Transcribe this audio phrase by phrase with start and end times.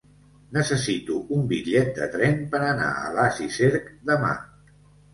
[0.55, 4.37] Necessito un bitllet de tren per anar a Alàs i Cerc demà.